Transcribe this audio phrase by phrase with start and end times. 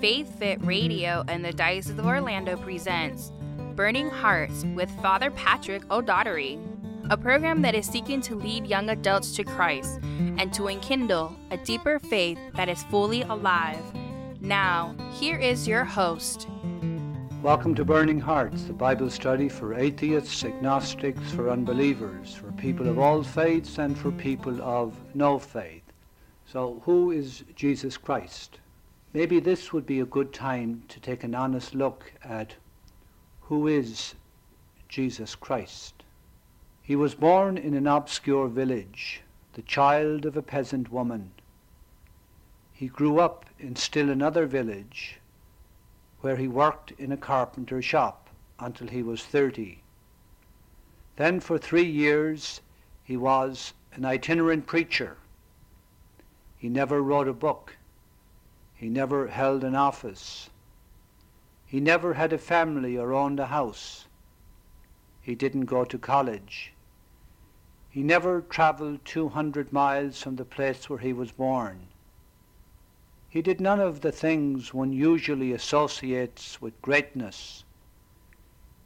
[0.00, 3.32] Faith Fit Radio and the Diocese of Orlando presents
[3.74, 6.58] Burning Hearts with Father Patrick O'Doherty,
[7.10, 10.00] a program that is seeking to lead young adults to Christ
[10.38, 13.82] and to enkindle a deeper faith that is fully alive.
[14.40, 16.48] Now, here is your host.
[17.42, 22.98] Welcome to Burning Hearts, a Bible study for atheists, agnostics, for unbelievers, for people of
[22.98, 25.79] all faiths, and for people of no faith.
[26.52, 28.58] So, who is Jesus Christ?
[29.12, 32.56] Maybe this would be a good time to take an honest look at
[33.42, 34.16] who is
[34.88, 36.02] Jesus Christ.
[36.82, 41.30] He was born in an obscure village, the child of a peasant woman.
[42.72, 45.20] He grew up in still another village
[46.20, 48.28] where he worked in a carpenter's shop
[48.58, 49.82] until he was 30.
[51.14, 52.60] Then for three years
[53.04, 55.16] he was an itinerant preacher.
[56.60, 57.78] He never wrote a book.
[58.74, 60.50] He never held an office.
[61.64, 64.08] He never had a family or owned a house.
[65.22, 66.74] He didn't go to college.
[67.88, 71.86] He never traveled 200 miles from the place where he was born.
[73.30, 77.64] He did none of the things one usually associates with greatness.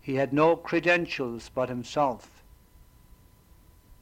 [0.01, 2.34] He had no credentials but himself.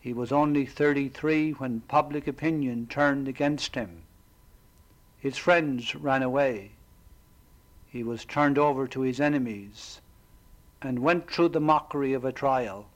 [0.03, 4.03] He was only 33 when public opinion turned against him.
[5.17, 6.73] His friends ran away.
[7.89, 10.01] He was turned over to his enemies
[10.81, 12.89] and went through the mockery of a trial.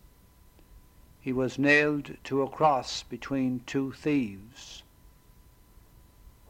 [1.20, 4.82] He was nailed to a cross between two thieves.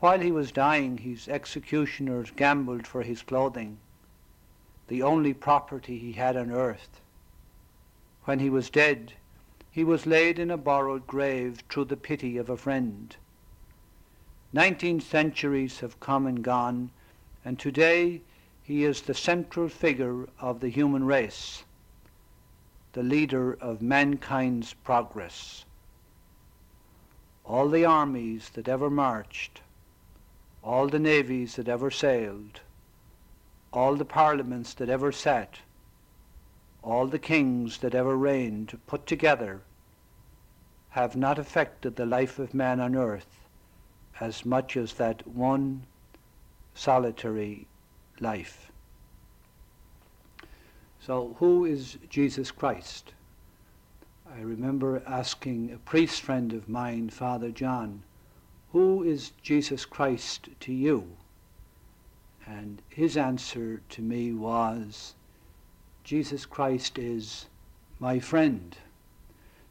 [0.00, 3.76] While he was dying, his executioners gambled for his clothing,
[4.88, 7.02] the only property he had on earth.
[8.24, 9.12] When he was dead,
[9.76, 13.14] he was laid in a borrowed grave through the pity of a friend.
[14.50, 16.88] Nineteen centuries have come and gone,
[17.44, 18.22] and today
[18.62, 21.64] he is the central figure of the human race,
[22.94, 25.66] the leader of mankind's progress.
[27.44, 29.60] All the armies that ever marched,
[30.62, 32.60] all the navies that ever sailed,
[33.74, 35.58] all the parliaments that ever sat,
[36.82, 39.60] all the kings that ever reigned put together
[40.96, 43.44] have not affected the life of man on earth
[44.18, 45.82] as much as that one
[46.74, 47.66] solitary
[48.18, 48.72] life.
[50.98, 53.12] So, who is Jesus Christ?
[54.26, 58.02] I remember asking a priest friend of mine, Father John,
[58.72, 61.14] who is Jesus Christ to you?
[62.46, 65.14] And his answer to me was,
[66.04, 67.48] Jesus Christ is
[68.00, 68.74] my friend.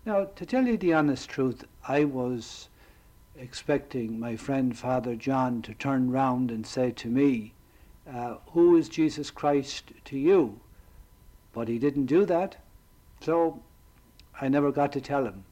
[0.06, 2.70] Now, to tell you the honest truth, I was
[3.36, 7.54] expecting my friend Father John to turn round and say to me,
[8.08, 10.60] uh, Who is Jesus Christ to you?
[11.54, 12.58] But he didn't do that,
[13.20, 13.64] so
[14.40, 15.44] I never got to tell him.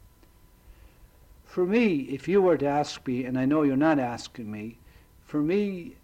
[1.45, 4.77] For me, if you were to ask me, and I know you're not asking me,
[5.25, 5.95] for me,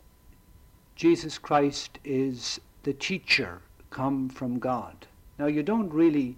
[0.96, 3.62] Jesus Christ is the teacher
[3.92, 5.06] come from God.
[5.38, 6.36] Now, you don't really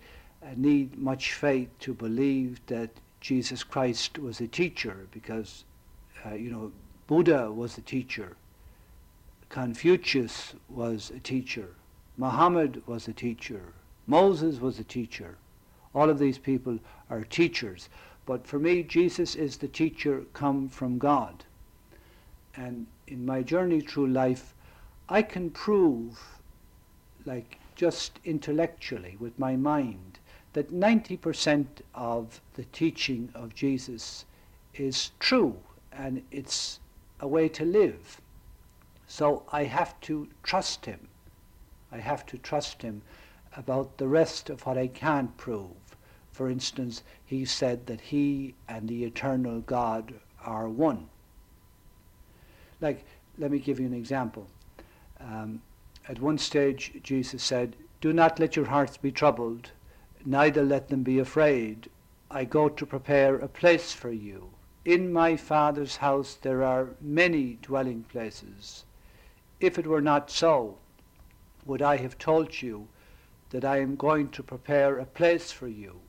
[0.55, 5.63] need much faith to believe that Jesus Christ was a teacher because,
[6.25, 6.71] uh, you know,
[7.07, 8.35] Buddha was a teacher,
[9.49, 11.75] Confucius was a teacher,
[12.17, 13.73] Muhammad was a teacher,
[14.07, 15.37] Moses was a teacher.
[15.93, 17.89] All of these people are teachers.
[18.25, 21.43] But for me, Jesus is the teacher come from God.
[22.55, 24.53] And in my journey through life,
[25.09, 26.39] I can prove,
[27.25, 30.19] like just intellectually with my mind,
[30.53, 34.25] that 90% of the teaching of Jesus
[34.73, 35.57] is true
[35.91, 36.79] and it's
[37.19, 38.19] a way to live.
[39.07, 41.07] So I have to trust him.
[41.91, 43.01] I have to trust him
[43.55, 45.75] about the rest of what I can't prove.
[46.31, 50.13] For instance, he said that he and the eternal God
[50.43, 51.09] are one.
[52.79, 53.05] Like,
[53.37, 54.47] let me give you an example.
[55.19, 55.61] Um,
[56.07, 59.71] at one stage, Jesus said, Do not let your hearts be troubled
[60.25, 61.89] neither let them be afraid.
[62.29, 64.49] I go to prepare a place for you.
[64.85, 68.85] In my Father's house there are many dwelling places.
[69.59, 70.77] If it were not so,
[71.65, 72.87] would I have told you
[73.51, 75.99] that I am going to prepare a place for you?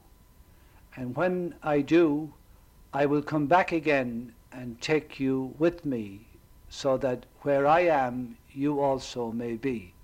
[0.97, 2.35] And when I do,
[2.93, 6.27] I will come back again and take you with me,
[6.69, 9.95] so that where I am, you also may be.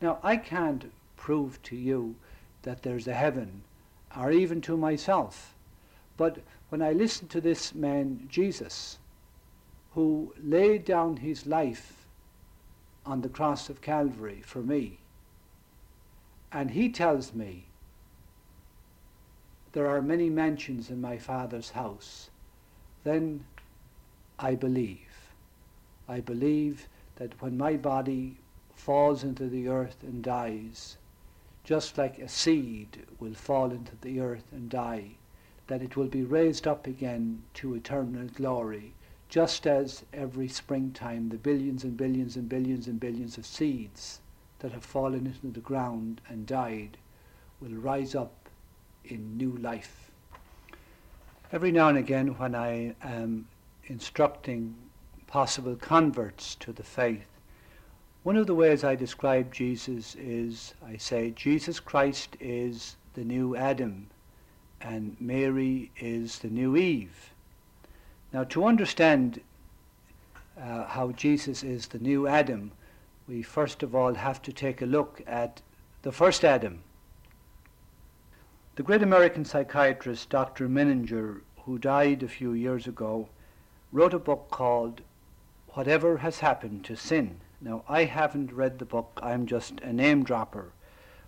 [0.00, 2.14] Now, I can't prove to you
[2.66, 3.62] that there's a heaven,
[4.14, 5.54] or even to myself.
[6.16, 8.98] But when I listen to this man, Jesus,
[9.94, 12.06] who laid down his life
[13.06, 14.98] on the cross of Calvary for me.
[16.52, 17.66] And he tells me,
[19.72, 22.30] there are many mansions in my Father's house.
[23.04, 23.44] Then
[24.40, 25.30] I believe.
[26.08, 28.38] I believe that when my body
[28.74, 30.96] falls into the earth and dies,
[31.66, 35.10] just like a seed will fall into the earth and die,
[35.66, 38.94] that it will be raised up again to eternal glory,
[39.28, 44.20] just as every springtime the billions and billions and billions and billions of seeds
[44.60, 46.96] that have fallen into the ground and died
[47.60, 48.48] will rise up
[49.04, 50.12] in new life.
[51.50, 53.48] Every now and again, when I am
[53.86, 54.76] instructing
[55.26, 57.35] possible converts to the faith,
[58.26, 63.54] one of the ways I describe Jesus is I say, Jesus Christ is the new
[63.54, 64.08] Adam
[64.80, 67.30] and Mary is the new Eve.
[68.32, 69.40] Now, to understand
[70.60, 72.72] uh, how Jesus is the new Adam,
[73.28, 75.62] we first of all have to take a look at
[76.02, 76.82] the first Adam.
[78.74, 80.68] The great American psychiatrist Dr.
[80.68, 83.28] Menninger, who died a few years ago,
[83.92, 85.02] wrote a book called
[85.74, 87.38] Whatever Has Happened to Sin.
[87.60, 90.72] Now, I haven't read the book, I'm just a name dropper,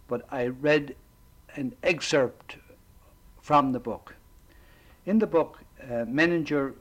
[0.07, 0.95] but I read
[1.57, 2.57] an excerpt
[3.41, 4.15] from the book.
[5.07, 6.75] In the book, uh, Menninger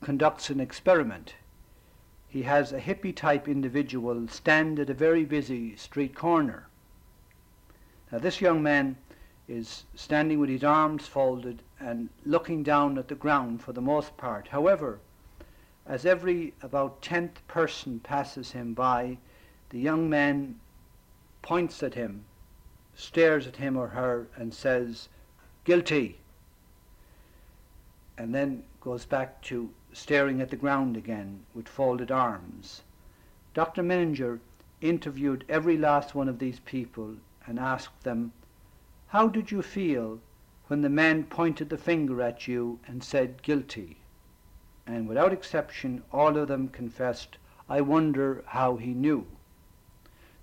[0.00, 1.34] conducts an experiment.
[2.28, 6.68] He has a hippie type individual stand at a very busy street corner.
[8.12, 8.96] Now, this young man
[9.48, 14.16] is standing with his arms folded and looking down at the ground for the most
[14.16, 14.48] part.
[14.48, 15.00] However,
[15.88, 19.18] as every about tenth person passes him by,
[19.70, 20.58] the young man
[21.42, 22.24] points at him,
[22.94, 25.08] stares at him or her, and says,
[25.64, 26.18] Guilty,
[28.18, 32.82] and then goes back to staring at the ground again with folded arms.
[33.54, 33.82] Dr.
[33.82, 34.40] Menninger
[34.80, 37.16] interviewed every last one of these people
[37.46, 38.32] and asked them,
[39.08, 40.20] How did you feel
[40.66, 43.98] when the man pointed the finger at you and said guilty?
[44.86, 47.38] And without exception all of them confessed,
[47.68, 49.26] I wonder how he knew.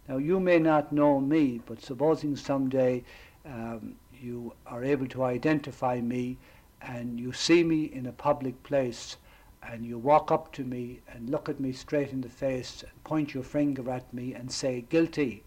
[0.07, 3.05] Now you may not know me, but supposing someday
[3.45, 6.37] um, you are able to identify me
[6.81, 9.15] and you see me in a public place
[9.61, 13.03] and you walk up to me and look at me straight in the face and
[13.05, 15.43] point your finger at me and say guilty,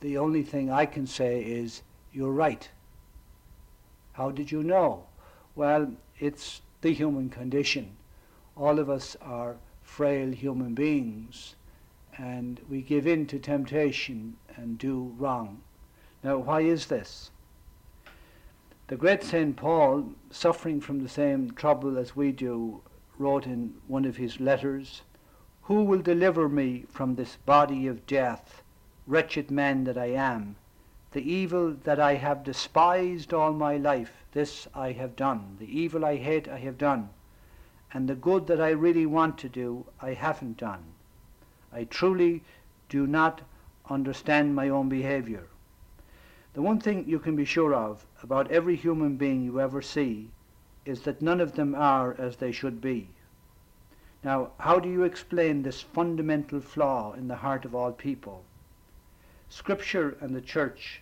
[0.00, 1.82] the only thing I can say is
[2.12, 2.68] you're right.
[4.14, 5.06] How did you know?
[5.54, 7.96] Well, it's the human condition
[8.56, 11.56] all of us are frail human beings
[12.16, 15.60] and we give in to temptation and do wrong.
[16.22, 17.30] Now, why is this?
[18.86, 19.56] The great St.
[19.56, 22.82] Paul, suffering from the same trouble as we do,
[23.18, 25.02] wrote in one of his letters,
[25.62, 28.62] Who will deliver me from this body of death?
[29.06, 30.56] Wretched man that I am.
[31.10, 35.56] The evil that I have despised all my life, this I have done.
[35.58, 37.10] The evil I hate, I have done
[37.94, 40.82] and the good that I really want to do, I haven't done.
[41.72, 42.42] I truly
[42.88, 43.42] do not
[43.88, 45.44] understand my own behavior.
[46.54, 50.30] The one thing you can be sure of about every human being you ever see
[50.84, 53.10] is that none of them are as they should be.
[54.24, 58.42] Now, how do you explain this fundamental flaw in the heart of all people?
[59.48, 61.00] Scripture and the Church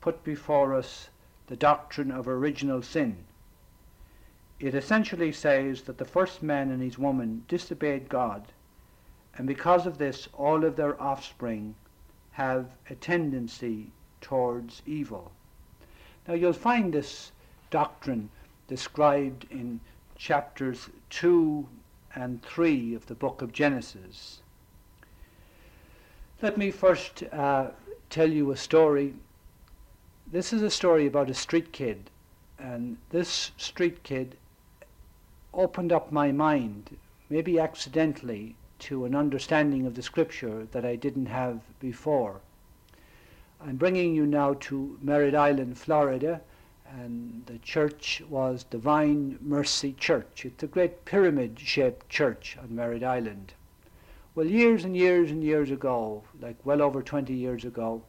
[0.00, 1.08] put before us
[1.48, 3.24] the doctrine of original sin
[4.60, 8.44] it essentially says that the first man and his woman disobeyed God,
[9.36, 11.76] and because of this, all of their offspring
[12.32, 15.30] have a tendency towards evil.
[16.26, 17.30] Now, you'll find this
[17.70, 18.30] doctrine
[18.66, 19.80] described in
[20.16, 21.66] chapters 2
[22.16, 24.40] and 3 of the book of Genesis.
[26.42, 27.68] Let me first uh,
[28.10, 29.14] tell you a story.
[30.30, 32.10] This is a story about a street kid,
[32.58, 34.36] and this street kid
[35.58, 36.96] opened up my mind,
[37.28, 42.40] maybe accidentally, to an understanding of the scripture that I didn't have before.
[43.60, 46.40] I'm bringing you now to Merritt Island, Florida,
[46.88, 50.44] and the church was Divine Mercy Church.
[50.44, 53.52] It's a great pyramid shaped church on Merritt Island.
[54.36, 58.02] Well, years and years and years ago, like well over 20 years ago,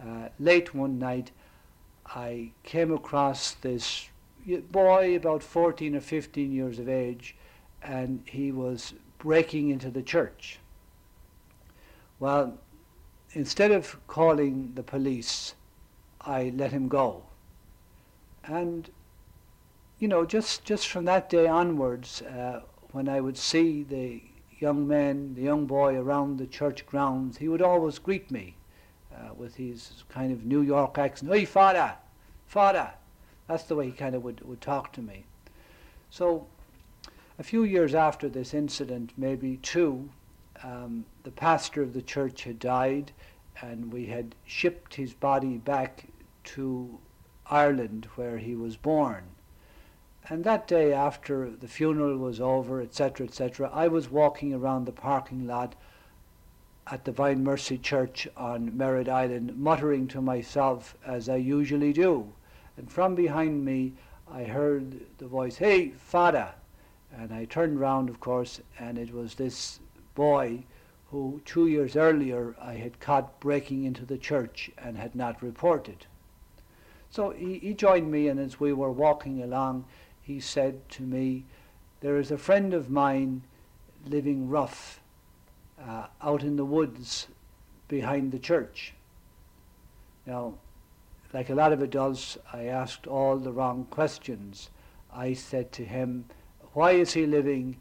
[0.00, 1.32] uh, late one night,
[2.06, 4.08] I came across this
[4.70, 7.36] boy about 14 or 15 years of age,
[7.82, 10.58] and he was breaking into the church.
[12.18, 12.58] Well,
[13.32, 15.54] instead of calling the police,
[16.20, 17.24] I let him go.
[18.44, 18.90] And,
[19.98, 24.22] you know, just, just from that day onwards, uh, when I would see the
[24.58, 28.56] young men, the young boy around the church grounds, he would always greet me
[29.14, 31.32] uh, with his kind of New York accent.
[31.32, 31.94] Hey, father,
[32.46, 32.92] father.
[33.48, 35.24] That's the way he kind of would, would talk to me.
[36.10, 36.46] So
[37.38, 40.10] a few years after this incident, maybe two,
[40.62, 43.12] um, the pastor of the church had died,
[43.60, 46.06] and we had shipped his body back
[46.44, 46.98] to
[47.46, 49.24] Ireland where he was born.
[50.28, 54.92] And that day, after the funeral was over, etc., etc., I was walking around the
[54.92, 55.74] parking lot
[56.86, 62.32] at the Divine Mercy Church on Merritt Island, muttering to myself as I usually do.
[62.76, 63.94] And from behind me,
[64.30, 66.54] I heard the voice, Hey, Father!
[67.14, 69.80] And I turned round, of course, and it was this
[70.14, 70.64] boy
[71.10, 76.06] who two years earlier I had caught breaking into the church and had not reported.
[77.10, 79.84] So he, he joined me, and as we were walking along,
[80.22, 81.44] he said to me,
[82.00, 83.42] There is a friend of mine
[84.06, 85.00] living rough
[85.78, 87.28] uh, out in the woods
[87.88, 88.94] behind the church.
[90.26, 90.54] Now,
[91.32, 94.70] like a lot of adults, I asked all the wrong questions.
[95.12, 96.26] I said to him,
[96.72, 97.78] Why is he living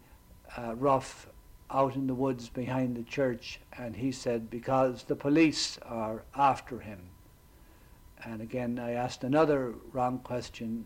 [0.57, 1.27] uh, rough
[1.69, 3.59] out in the woods behind the church?
[3.77, 6.99] And he said, Because the police are after him.
[8.23, 10.85] And again, I asked another wrong question.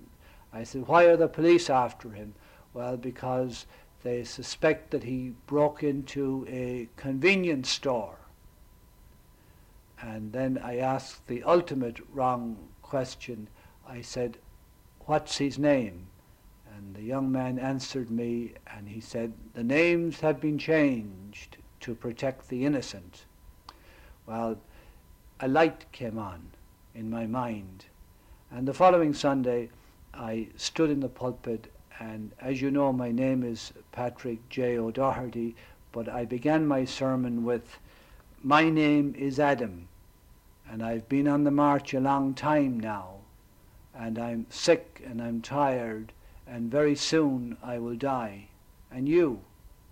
[0.51, 2.33] I said, Why are the police after him?
[2.73, 3.67] Well, because
[4.03, 8.17] they suspect that he broke into a convenience store.
[10.07, 13.47] And then I asked the ultimate wrong question.
[13.87, 14.37] I said,
[15.01, 16.07] What's his name?
[16.75, 21.95] And the young man answered me and he said, The names have been changed to
[21.95, 23.25] protect the innocent.
[24.27, 24.57] Well,
[25.39, 26.51] a light came on
[26.93, 27.85] in my mind.
[28.51, 29.69] And the following Sunday,
[30.13, 34.77] I stood in the pulpit, and as you know, my name is Patrick J.
[34.77, 35.55] O'Doherty,
[35.91, 37.79] but I began my sermon with,
[38.43, 39.87] My name is Adam,
[40.69, 43.15] and I've been on the march a long time now,
[43.93, 46.11] and I'm sick and I'm tired,
[46.47, 48.47] and very soon I will die.
[48.91, 49.41] And you,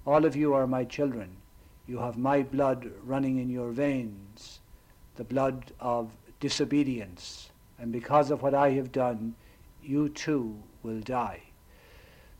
[0.06, 1.38] all of you are my children.
[1.88, 4.60] You have my blood running in your veins,
[5.15, 7.50] the blood of disobedience,
[7.80, 9.36] and because of what I have done,
[9.82, 11.42] you too will die.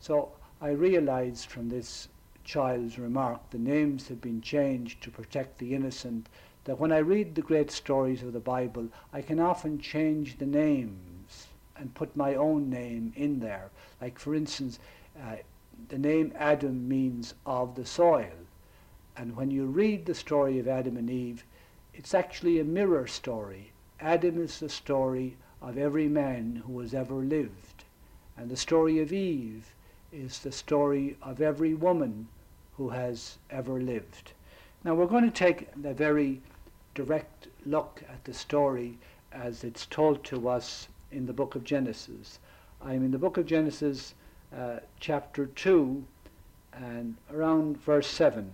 [0.00, 2.08] So I realized from this
[2.44, 6.28] child's remark, the names have been changed to protect the innocent,
[6.64, 10.46] that when I read the great stories of the Bible, I can often change the
[10.46, 13.70] names and put my own name in there.
[14.00, 14.78] Like, for instance,
[15.20, 15.36] uh,
[15.88, 18.32] the name Adam means of the soil.
[19.16, 21.44] And when you read the story of Adam and Eve,
[21.92, 23.72] it's actually a mirror story.
[24.00, 27.84] Adam is the story of every man who has ever lived.
[28.36, 29.74] And the story of Eve
[30.12, 32.28] is the story of every woman
[32.76, 34.32] who has ever lived.
[34.82, 36.42] Now we're going to take a very
[36.94, 38.98] direct look at the story
[39.32, 42.38] as it's told to us in the book of Genesis.
[42.80, 44.14] I'm in the book of Genesis,
[44.56, 46.04] uh, chapter 2,
[46.72, 48.50] and around verse 7.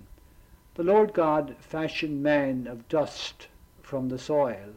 [0.75, 3.49] The Lord God fashioned man of dust
[3.82, 4.75] from the soil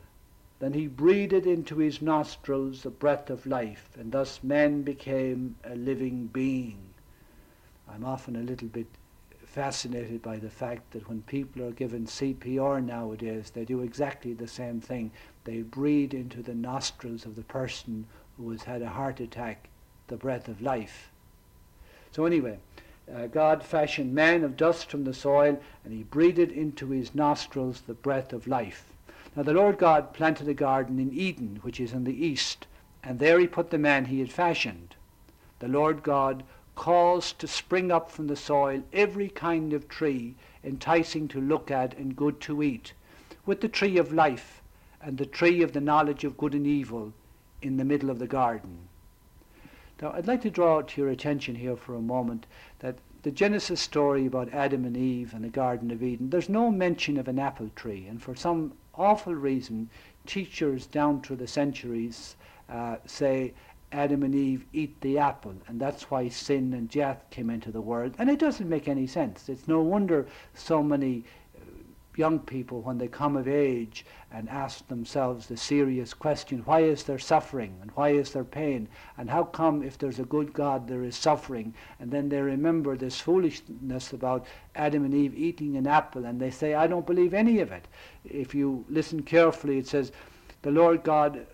[0.64, 5.76] then he breathed into his nostrils the breath of life, and thus man became a
[5.76, 6.94] living being.
[7.86, 8.88] I'm often a little bit
[9.54, 14.48] fascinated by the fact that when people are given CPR nowadays, they do exactly the
[14.48, 15.12] same thing.
[15.44, 19.70] They breathe into the nostrils of the person who has had a heart attack
[20.08, 21.12] the breath of life.
[22.12, 22.58] So, anyway,
[23.14, 27.82] uh, God fashioned man of dust from the soil, and he breathed into his nostrils
[27.82, 28.92] the breath of life.
[29.36, 32.66] Now the Lord God planted a garden in Eden, which is in the east,
[33.04, 34.96] and there he put the man he had fashioned.
[35.60, 36.44] The Lord God
[36.76, 41.96] caused to spring up from the soil every kind of tree, enticing to look at
[41.98, 42.94] and good to eat,
[43.46, 44.62] with the tree of life
[45.02, 47.14] and the tree of the knowledge of good and evil
[47.62, 48.88] in the middle of the garden.
[50.02, 52.46] Now, I'd like to draw to your attention here for a moment
[52.80, 56.72] that the Genesis story about Adam and Eve and the Garden of Eden, there's no
[56.72, 58.06] mention of an apple tree.
[58.08, 59.90] And for some awful reason,
[60.26, 62.36] teachers down through the centuries
[62.70, 63.54] uh, say
[63.94, 67.82] Adam and Eve eat the apple, and that's why sin and death came into the
[67.82, 68.16] world.
[68.18, 69.48] And it doesn't make any sense.
[69.48, 71.24] It's no wonder so many
[72.18, 77.04] young people, when they come of age and ask themselves the serious question, why is
[77.04, 78.88] there suffering and why is there pain?
[79.18, 81.74] And how come if there's a good God there is suffering?
[82.00, 84.46] And then they remember this foolishness about
[84.76, 87.88] Adam and Eve eating an apple and they say, I don't believe any of it.
[88.26, 90.12] If you listen carefully, it says,
[90.62, 91.46] the Lord God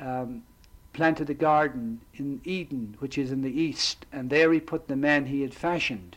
[0.00, 0.42] um,
[0.98, 4.96] planted a garden in Eden, which is in the east, and there he put the
[4.96, 6.16] man he had fashioned.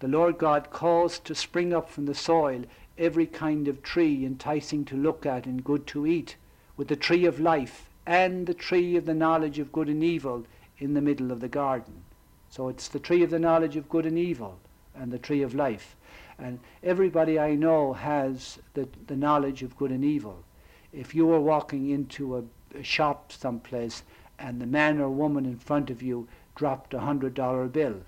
[0.00, 2.64] the Lord God caused to spring up from the soil
[2.98, 6.36] every kind of tree enticing to look at and good to eat,
[6.76, 10.44] with the tree of life and the tree of the knowledge of good and evil
[10.76, 12.02] in the middle of the garden.
[12.50, 14.58] So it's the tree of the knowledge of good and evil
[14.94, 15.96] and the tree of life.
[16.38, 20.44] And everybody I know has the, the knowledge of good and evil.
[20.92, 22.44] If you were walking into a, a
[22.82, 24.02] shop someplace
[24.38, 28.00] and the man or woman in front of you dropped a hundred dollar bill,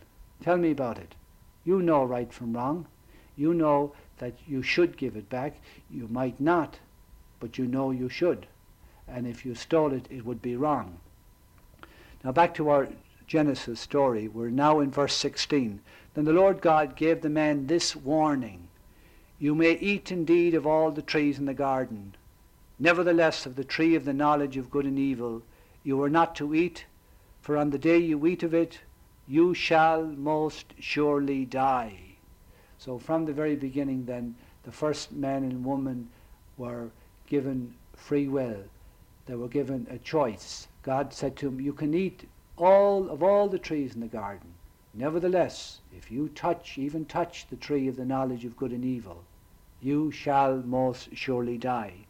[0.43, 1.15] tell me about it.
[1.65, 2.87] You know right from wrong.
[3.37, 5.61] You know that you should give it back.
[5.91, 6.79] You might not,
[7.39, 8.47] but you know you should.
[9.07, 10.99] And if you stole it, it would be wrong.
[12.25, 12.89] Now back to our
[13.27, 14.29] Genesis story.
[14.29, 15.81] We're now in verse 16.
[16.15, 18.69] Then the Lord God gave the man this warning
[19.39, 22.15] You may eat indeed of all the trees in the garden.
[22.83, 25.45] Nevertheless, of the tree of the knowledge of good and evil,
[25.85, 26.85] you are not to eat,
[27.41, 28.81] for on the day you eat of it,
[29.29, 32.17] you shall most surely die.
[32.79, 34.35] So from the very beginning then,
[34.65, 36.11] the first man and woman
[36.57, 36.91] were
[37.29, 38.65] given free will.
[39.27, 40.67] They were given a choice.
[40.83, 44.55] God said to them, you can eat all of all the trees in the garden.
[44.93, 49.23] Nevertheless, if you touch, even touch the tree of the knowledge of good and evil,
[49.81, 52.07] you shall most surely die.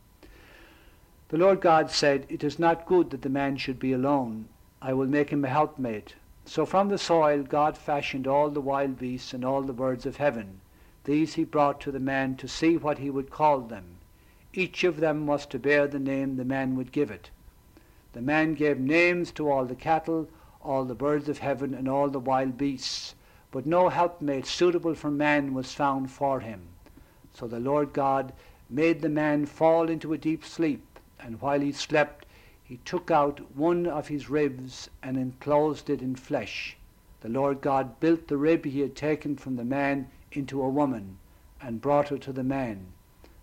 [1.32, 4.50] The Lord God said, It is not good that the man should be alone.
[4.82, 6.14] I will make him a helpmate.
[6.44, 10.18] So from the soil God fashioned all the wild beasts and all the birds of
[10.18, 10.60] heaven.
[11.04, 13.96] These he brought to the man to see what he would call them.
[14.52, 17.30] Each of them was to bear the name the man would give it.
[18.12, 20.28] The man gave names to all the cattle,
[20.60, 23.14] all the birds of heaven, and all the wild beasts.
[23.50, 26.60] But no helpmate suitable for man was found for him.
[27.32, 28.34] So the Lord God
[28.68, 30.91] made the man fall into a deep sleep,
[31.22, 32.26] and while he slept,
[32.62, 36.76] he took out one of his ribs and enclosed it in flesh.
[37.20, 41.18] The Lord God built the rib he had taken from the man into a woman
[41.60, 42.86] and brought her to the man.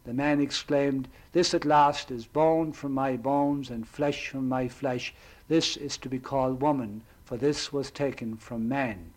[0.03, 4.68] The man exclaimed, This at last is bone from my bones and flesh from my
[4.68, 5.13] flesh.
[5.48, 9.11] This is to be called woman, for this was taken from man.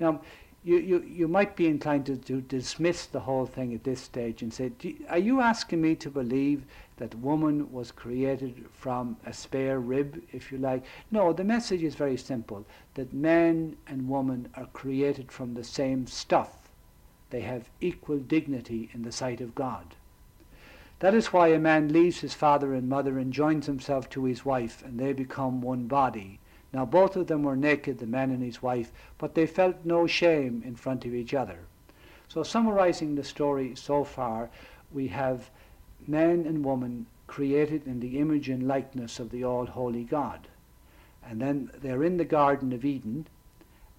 [0.00, 0.20] Now,
[0.64, 4.40] you, you, you might be inclined to, to dismiss the whole thing at this stage
[4.40, 4.72] and say,
[5.10, 6.64] Are you asking me to believe
[6.96, 10.82] that woman was created from a spare rib, if you like?
[11.10, 16.06] No, the message is very simple that man and woman are created from the same
[16.06, 16.64] stuff
[17.28, 19.96] they have equal dignity in the sight of God.
[21.00, 24.44] That is why a man leaves his father and mother and joins himself to his
[24.44, 26.38] wife, and they become one body.
[26.74, 30.08] Now both of them were naked, the man and his wife, but they felt no
[30.08, 31.60] shame in front of each other.
[32.26, 34.50] So summarizing the story so far,
[34.92, 35.50] we have
[36.08, 40.48] man and woman created in the image and likeness of the all-holy God.
[41.24, 43.28] And then they're in the Garden of Eden,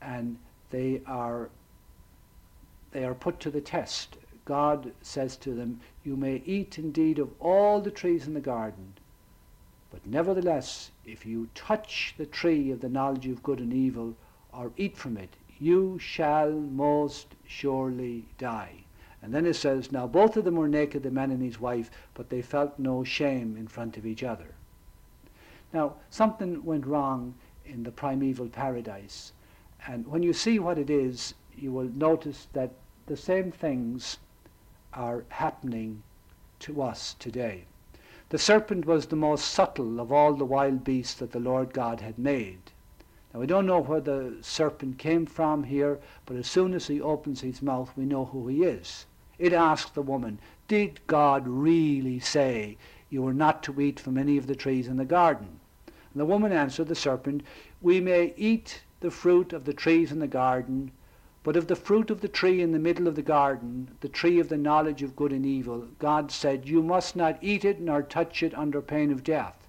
[0.02, 0.38] and
[0.70, 1.50] they are
[2.92, 4.18] they are put to the test.
[4.44, 8.94] God says to them, You may eat indeed of all the trees in the garden,
[9.96, 14.14] but nevertheless, if you touch the tree of the knowledge of good and evil,
[14.52, 18.84] or eat from it, you shall most surely die.
[19.22, 21.90] And then it says, Now both of them were naked, the man and his wife,
[22.14, 24.56] but they felt no shame in front of each other.
[25.72, 29.32] Now, something went wrong in the primeval paradise.
[29.88, 32.74] And when you see what it is, you will notice that
[33.06, 34.18] the same things
[34.92, 36.04] are happening
[36.60, 37.64] to us today.
[38.30, 42.02] The serpent was the most subtle of all the wild beasts that the Lord God
[42.02, 42.72] had made.
[43.32, 47.00] Now we don't know where the serpent came from here, but as soon as he
[47.00, 49.06] opens his mouth, we know who he is.
[49.38, 52.78] It asked the woman, Did God really say
[53.12, 55.60] you were not to eat from any of the trees in the garden?
[55.86, 57.44] And the woman answered the serpent,
[57.80, 60.92] We may eat the fruit of the trees in the garden,
[61.46, 64.40] but of the fruit of the tree in the middle of the garden, the tree
[64.40, 68.02] of the knowledge of good and evil, God said, You must not eat it nor
[68.02, 69.68] touch it under pain of death.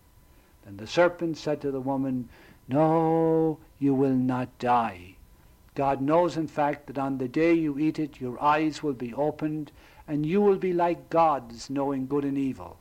[0.64, 2.30] Then the serpent said to the woman,
[2.66, 5.16] No, you will not die.
[5.74, 9.12] God knows, in fact, that on the day you eat it, your eyes will be
[9.12, 9.70] opened,
[10.08, 12.78] and you will be like gods, knowing good and evil.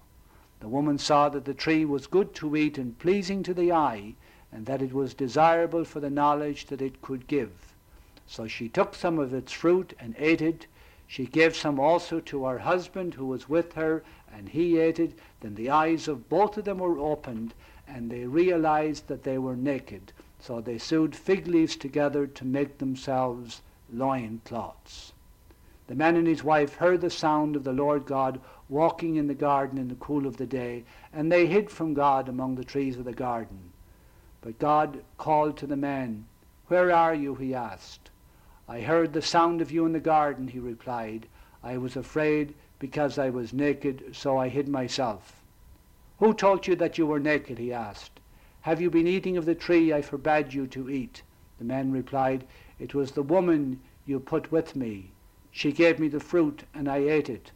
[0.61, 4.15] The woman saw that the tree was good to eat and pleasing to the eye,
[4.53, 7.74] and that it was desirable for the knowledge that it could give.
[8.27, 10.67] So she took some of its fruit and ate it.
[11.07, 15.13] She gave some also to her husband who was with her, and he ate it.
[15.39, 17.53] Then the eyes of both of them were opened,
[17.87, 20.11] and they realized that they were naked.
[20.39, 23.61] So they sewed fig leaves together to make themselves
[23.93, 25.13] loin cloths.
[25.87, 29.35] The man and his wife heard the sound of the Lord God walking in the
[29.35, 30.83] garden in the cool of the day,
[31.13, 33.71] and they hid from God among the trees of the garden.
[34.41, 36.25] But God called to the man,
[36.67, 37.35] Where are you?
[37.35, 38.09] he asked.
[38.67, 41.27] I heard the sound of you in the garden, he replied.
[41.63, 45.43] I was afraid because I was naked, so I hid myself.
[46.19, 47.57] Who told you that you were naked?
[47.57, 48.19] he asked.
[48.61, 51.21] Have you been eating of the tree I forbade you to eat?
[51.59, 52.45] The man replied,
[52.79, 55.11] It was the woman you put with me.
[55.51, 57.51] She gave me the fruit, and I ate it.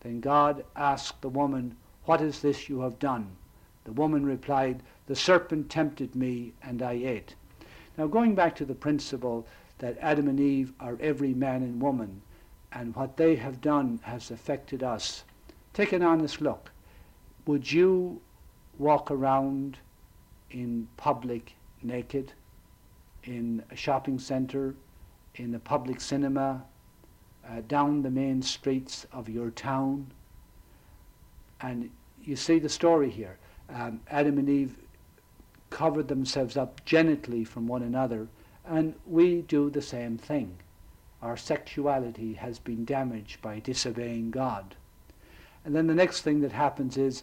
[0.00, 3.36] Then God asked the woman, What is this you have done?
[3.84, 7.34] The woman replied, The serpent tempted me, and I ate.
[7.98, 9.46] Now, going back to the principle
[9.78, 12.22] that Adam and Eve are every man and woman,
[12.72, 15.24] and what they have done has affected us,
[15.72, 16.70] take an honest look.
[17.46, 18.20] Would you
[18.78, 19.78] walk around
[20.50, 22.32] in public naked,
[23.24, 24.74] in a shopping center,
[25.36, 26.62] in a public cinema,
[27.48, 30.06] uh, down the main streets of your town.
[31.60, 31.90] And
[32.22, 33.38] you see the story here.
[33.72, 34.76] Um, Adam and Eve
[35.70, 38.28] covered themselves up genitally from one another,
[38.68, 40.58] and we do the same thing.
[41.22, 44.74] Our sexuality has been damaged by disobeying God.
[45.64, 47.22] And then the next thing that happens is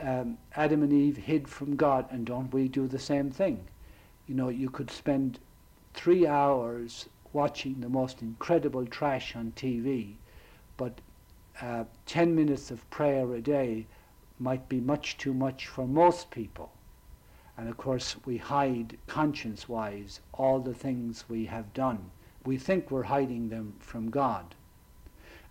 [0.00, 3.64] um, Adam and Eve hid from God, and don't we do the same thing?
[4.26, 5.38] You know, you could spend
[5.92, 10.14] three hours watching the most incredible trash on TV,
[10.76, 11.00] but
[11.60, 13.86] uh, 10 minutes of prayer a day
[14.38, 16.72] might be much too much for most people.
[17.56, 22.10] And of course, we hide conscience wise all the things we have done.
[22.44, 24.54] We think we're hiding them from God.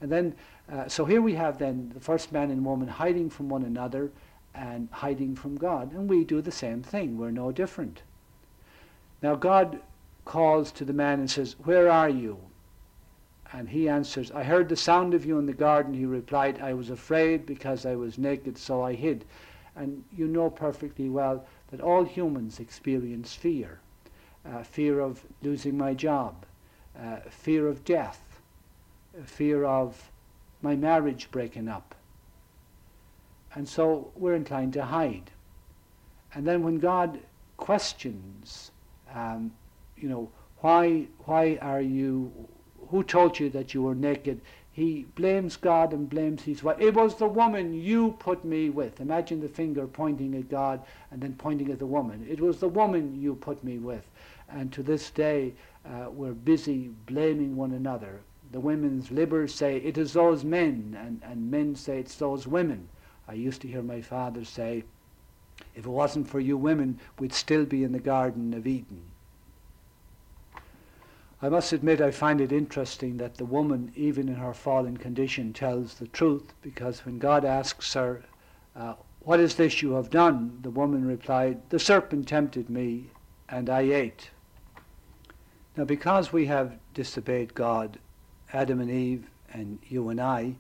[0.02, 0.36] And then,
[0.72, 4.12] uh, so here we have then the first man and woman hiding from one another
[4.54, 5.94] and hiding from God.
[5.94, 7.18] And we do the same thing.
[7.18, 8.02] We're no different.
[9.22, 9.80] Now, God
[10.26, 12.38] calls to the man and says, Where are you?
[13.54, 15.94] And he answers, I heard the sound of you in the garden.
[15.94, 19.26] He replied, I was afraid because I was naked, so I hid.
[19.76, 23.80] And you know perfectly well that all humans experience fear
[24.46, 26.46] uh, fear of losing my job,
[27.00, 28.40] uh, fear of death,
[29.24, 30.12] fear of
[30.62, 31.96] my marriage breaking up.
[33.56, 35.32] And so we're inclined to hide.
[36.34, 37.20] And then when God
[37.58, 38.72] questions,
[39.14, 39.52] um,
[39.98, 42.32] you know, why, why are you,
[42.90, 44.42] who told you that you were naked?
[44.74, 46.78] He blames God and blames his wife.
[46.80, 49.00] It was the woman you put me with.
[49.00, 50.82] Imagine the finger pointing at God
[51.12, 52.26] and then pointing at the woman.
[52.28, 54.10] It was the woman you put me with.
[54.50, 55.54] And to this day,
[55.86, 58.22] uh, we're busy blaming one another.
[58.52, 62.90] The women's libbers say it is those men, and, and men say it's those women.
[63.28, 64.86] I used to hear my father say,
[65.76, 69.04] if it wasn't for you women, we'd still be in the Garden of Eden.
[71.44, 75.52] I must admit I find it interesting that the woman, even in her fallen condition,
[75.52, 78.24] tells the truth because when God asks her,
[78.78, 80.60] uh, What is this you have done?
[80.62, 83.10] the woman replied, The serpent tempted me,
[83.50, 84.30] and I ate.
[85.76, 88.00] Now, because we have disobeyed God,
[88.54, 90.56] Adam and Eve, and you and I,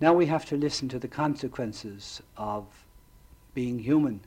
[0.00, 2.64] now we have to listen to the consequences of
[3.54, 4.20] being human.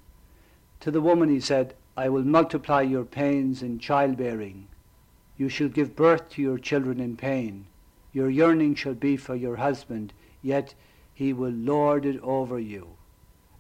[0.81, 4.67] To the woman he said, I will multiply your pains in childbearing.
[5.41, 7.65] You shall give birth to your children in pain.
[8.13, 10.75] Your yearning shall be for your husband, yet
[11.15, 12.89] he will lord it over you.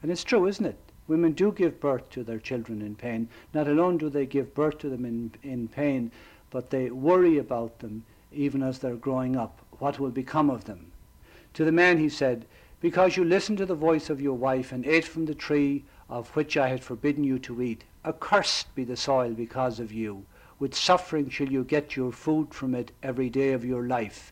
[0.03, 0.77] And it's true, isn't it?
[1.07, 3.29] Women do give birth to their children in pain.
[3.51, 6.11] Not alone do they give birth to them in, in pain,
[6.51, 9.65] but they worry about them even as they're growing up.
[9.79, 10.91] What will become of them?
[11.55, 12.45] To the man he said,
[12.79, 16.29] Because you listened to the voice of your wife and ate from the tree of
[16.35, 20.27] which I had forbidden you to eat, accursed be the soil because of you.
[20.61, 24.31] With suffering shall you get your food from it every day of your life.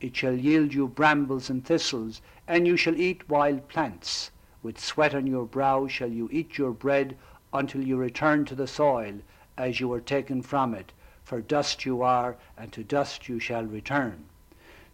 [0.00, 4.32] It shall yield you brambles and thistles, and you shall eat wild plants.
[4.60, 7.16] With sweat on your brow shall you eat your bread
[7.52, 9.20] until you return to the soil,
[9.56, 10.92] as you were taken from it.
[11.22, 14.24] For dust you are, and to dust you shall return.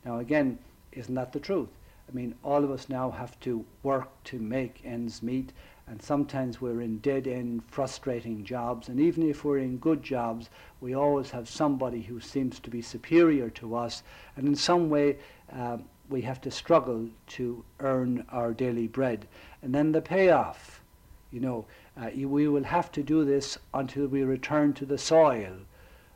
[0.05, 0.59] Now again,
[0.93, 1.71] isn't that the truth?
[2.07, 5.51] I mean, all of us now have to work to make ends meet,
[5.87, 8.89] and sometimes we're in dead end, frustrating jobs.
[8.89, 10.49] And even if we're in good jobs,
[10.81, 14.03] we always have somebody who seems to be superior to us,
[14.37, 15.19] and in some way,
[15.53, 19.27] uh, we have to struggle to earn our daily bread.
[19.63, 20.83] And then the payoff,
[21.31, 21.67] you know,
[21.97, 25.55] uh, we will have to do this until we return to the soil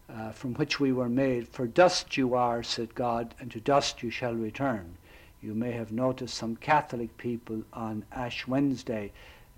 [0.09, 1.49] uh, from which we were made.
[1.49, 4.97] For dust you are, said God, and to dust you shall return.
[5.41, 9.13] You may have noticed some Catholic people on Ash Wednesday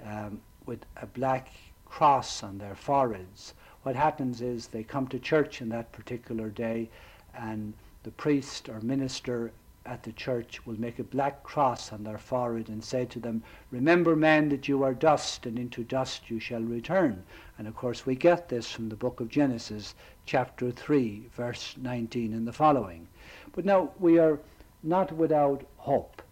[0.07, 1.49] um, with a black
[1.85, 3.55] cross on their foreheads.
[3.83, 6.91] What happens is they come to church on that particular day
[7.35, 9.53] and the priest or minister
[9.87, 13.43] at the church will make a black cross on their forehead and say to them,
[13.71, 17.25] Remember, men, that you are dust, and into dust you shall return.
[17.59, 19.95] And of course, we get this from the book of Genesis,
[20.27, 23.09] chapter 3, verse 19 and the following.
[23.53, 24.39] But now, we are
[24.83, 26.23] not without hope,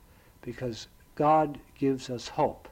[0.42, 2.68] because God gives us hope.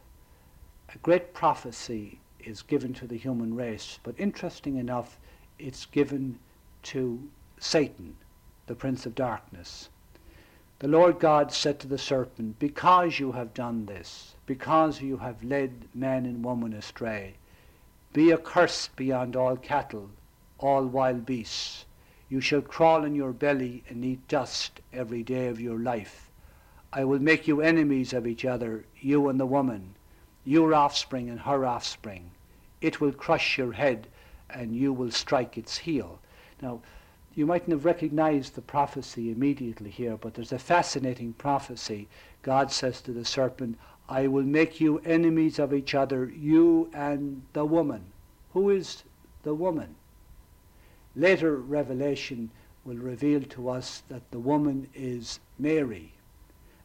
[0.94, 5.18] A great prophecy is given to the human race, but interesting enough,
[5.58, 6.38] it's given
[6.84, 8.16] to Satan,
[8.66, 9.88] the prince of darkness.
[10.78, 15.42] The Lord God said to the serpent, Because you have done this, because you have
[15.42, 17.34] led man and woman astray,
[18.12, 20.10] be accursed beyond all cattle,
[20.58, 21.84] all wild beasts.
[22.28, 26.30] You shall crawl in your belly and eat dust every day of your life.
[26.92, 29.95] I will make you enemies of each other, you and the woman,
[30.46, 32.30] your offspring and her offspring.
[32.80, 34.06] It will crush your head,
[34.48, 36.20] and you will strike its heel.
[36.62, 36.80] Now,
[37.34, 42.08] you mightn't have recognized the prophecy immediately here, but there's a fascinating prophecy.
[42.42, 43.76] God says to the serpent,
[44.08, 48.04] I will make you enemies of each other, you and the woman.
[48.52, 49.02] Who is
[49.42, 49.96] the woman?
[51.16, 52.50] Later revelation
[52.84, 56.12] will reveal to us that the woman is Mary.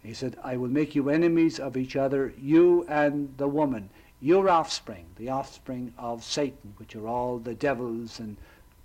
[0.03, 4.49] He said, I will make you enemies of each other, you and the woman, your
[4.49, 8.37] offspring, the offspring of Satan, which are all the devils and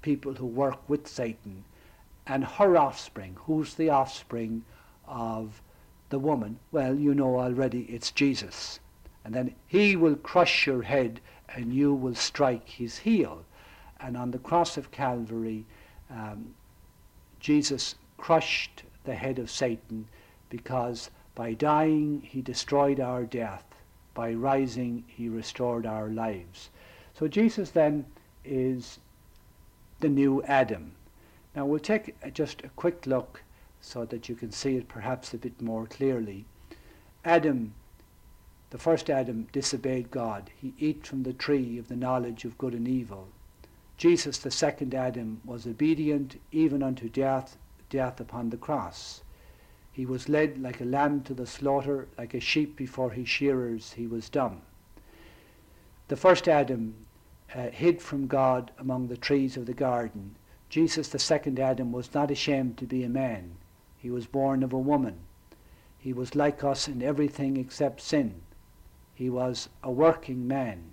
[0.03, 1.65] people who work with Satan,
[2.27, 3.37] and her offspring.
[3.47, 4.65] Who's the offspring
[5.07, 5.63] of
[6.11, 6.59] the woman?
[6.71, 8.81] Well, you know already it's Jesus.
[9.25, 13.45] And then he will crush your head and you will strike his heel.
[13.99, 15.65] And on the cross of Calvary,
[16.11, 16.55] um,
[17.41, 20.09] Jesus crushed the head of Satan
[20.49, 23.65] because by dying he destroyed our death.
[24.15, 26.71] By rising he restored our lives.
[27.19, 28.07] So Jesus then
[28.45, 28.99] is
[30.01, 30.93] the new Adam.
[31.55, 33.43] Now we'll take just a quick look
[33.81, 36.45] so that you can see it perhaps a bit more clearly.
[37.25, 37.75] Adam,
[38.71, 40.51] the first Adam, disobeyed God.
[40.57, 43.29] He ate from the tree of the knowledge of good and evil.
[43.97, 47.57] Jesus, the second Adam, was obedient even unto death,
[47.89, 49.23] death upon the cross.
[49.97, 53.95] He was led like a lamb to the slaughter, like a sheep before his shearers,
[53.95, 54.61] he was dumb.
[56.09, 57.07] The first Adam
[57.55, 60.37] uh, hid from God among the trees of the garden.
[60.69, 63.53] Jesus, the second Adam, was not ashamed to be a man.
[63.97, 65.17] He was born of a woman.
[65.99, 68.43] He was like us in everything except sin.
[69.15, 70.91] He was a working man.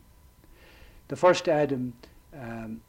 [1.10, 1.92] The first Adam
[2.34, 2.80] um,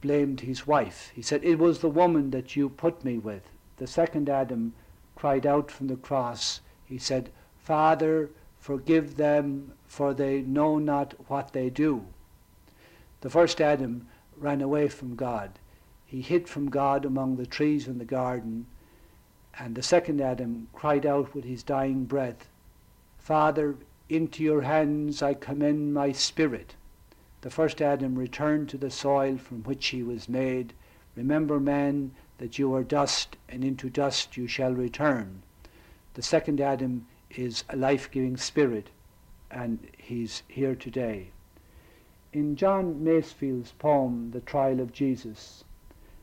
[0.00, 1.12] blamed his wife.
[1.14, 3.42] He said, It was the woman that you put me with.
[3.76, 4.72] The second Adam
[5.14, 6.60] cried out from the cross.
[6.84, 12.04] He said, Father, forgive them, for they know not what they do.
[13.20, 15.58] The first Adam ran away from God.
[16.04, 18.66] He hid from God among the trees in the garden.
[19.58, 22.48] And the second Adam cried out with his dying breath,
[23.18, 23.76] Father,
[24.08, 26.74] into your hands I commend my spirit.
[27.40, 30.72] The first Adam returned to the soil from which he was made.
[31.16, 35.42] Remember, man, that you are dust, and into dust you shall return.
[36.14, 38.90] The second Adam is a life giving spirit,
[39.50, 41.30] and he's here today.
[42.32, 45.64] In John Masefield's poem, The Trial of Jesus,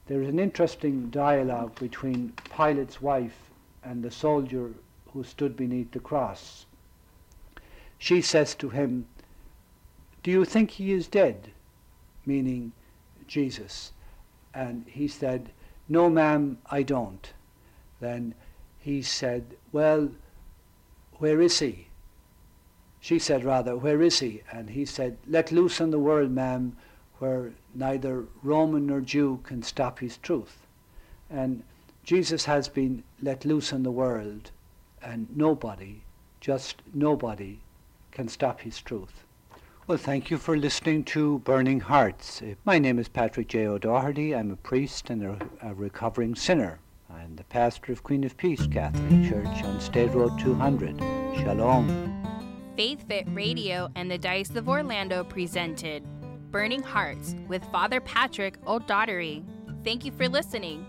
[0.08, 3.50] there is an interesting dialogue between Pilate's wife
[3.84, 4.72] and the soldier
[5.14, 6.66] who stood beneath the cross.
[7.98, 9.08] She says to him,
[10.24, 11.52] Do you think he is dead?
[12.26, 12.74] Meaning
[13.28, 13.94] Jesus.
[14.54, 15.52] And he said,
[15.92, 17.34] No, ma'am, I don't.
[18.00, 18.34] Then
[18.80, 20.12] he said, Well,
[21.18, 21.88] where is he?
[23.02, 24.42] She said rather, Where is he?
[24.50, 26.78] And he said, Let loose on the world, ma'am,
[27.20, 30.66] where neither Roman nor Jew can stop his truth.
[31.30, 31.62] And
[32.06, 34.52] Jesus has been let loose in the world,
[35.04, 36.04] and nobody,
[36.40, 37.60] just nobody,
[38.12, 39.26] can stop his truth.
[39.88, 42.42] Well, thank you for listening to Burning Hearts.
[42.42, 43.66] Uh, my name is Patrick J.
[43.66, 44.36] O'Doherty.
[44.36, 46.80] I'm a priest and a, a recovering sinner.
[47.10, 51.00] I'm the pastor of Queen of Peace Catholic Church on State Road 200.
[51.40, 52.24] Shalom.
[52.78, 56.04] Faith Fit Radio and the Diocese of Orlando presented
[56.52, 59.44] Burning Hearts with Father Patrick O'Doherty.
[59.84, 60.86] Thank you for listening.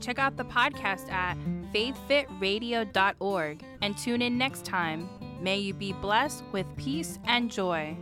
[0.00, 1.38] Check out the podcast at
[1.72, 5.08] faithfitradio.org and tune in next time.
[5.40, 7.96] May you be blessed with peace and joy.